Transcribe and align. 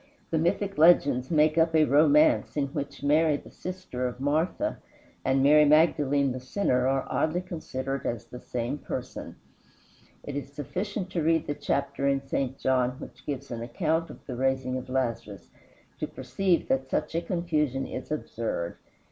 The 0.31 0.39
mythic 0.39 0.79
legends 0.79 1.29
make 1.29 1.59
up 1.59 1.75
a 1.75 1.85
romance 1.85 2.57
in 2.57 2.69
which 2.69 3.03
Mary 3.03 3.37
the 3.37 3.51
sister 3.51 4.07
of 4.07 4.19
Martha 4.19 4.79
and 5.23 5.43
Mary 5.43 5.63
Magdalene 5.63 6.31
the 6.31 6.39
sinner 6.39 6.87
are 6.87 7.05
oddly 7.07 7.39
considered 7.41 8.07
as 8.07 8.25
the 8.25 8.39
same 8.39 8.79
person. 8.79 9.35
It 10.23 10.35
is 10.35 10.51
sufficient 10.53 11.11
to 11.11 11.21
read 11.21 11.45
the 11.45 11.53
chapter 11.53 12.07
in 12.07 12.19
St. 12.25 12.57
John 12.57 12.93
which 12.99 13.27
gives 13.27 13.51
an 13.51 13.61
account 13.61 14.09
of 14.09 14.25
the 14.25 14.35
raising 14.35 14.75
of 14.75 14.89
Lazarus, 14.89 15.51
to 15.99 16.07
perceive 16.07 16.67
that 16.67 16.89
such 16.89 17.13
a 17.13 17.21
confusion 17.21 17.85
is 17.85 18.11
absurd. 18.11 18.77